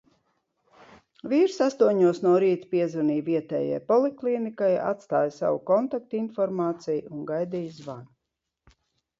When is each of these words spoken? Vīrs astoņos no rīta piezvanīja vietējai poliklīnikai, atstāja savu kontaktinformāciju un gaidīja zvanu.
Vīrs 1.33 1.57
astoņos 1.65 2.21
no 2.23 2.31
rīta 2.45 2.69
piezvanīja 2.71 3.25
vietējai 3.27 3.77
poliklīnikai, 3.91 4.71
atstāja 4.87 5.35
savu 5.37 5.63
kontaktinformāciju 5.71 7.17
un 7.19 7.25
gaidīja 7.33 7.77
zvanu. 7.79 8.75